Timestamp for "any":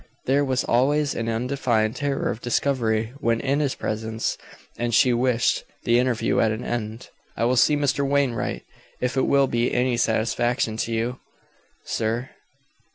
9.71-9.97